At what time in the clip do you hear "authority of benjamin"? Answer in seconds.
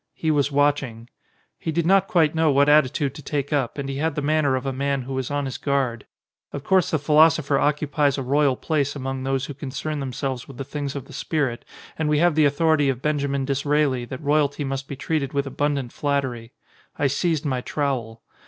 12.45-13.45